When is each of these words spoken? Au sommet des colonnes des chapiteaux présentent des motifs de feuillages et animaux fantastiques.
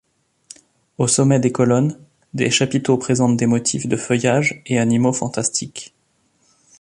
Au 0.97 1.07
sommet 1.07 1.39
des 1.39 1.51
colonnes 1.51 1.95
des 2.33 2.49
chapiteaux 2.49 2.97
présentent 2.97 3.37
des 3.37 3.45
motifs 3.45 3.85
de 3.85 3.95
feuillages 3.95 4.59
et 4.65 4.79
animaux 4.79 5.13
fantastiques. 5.13 5.93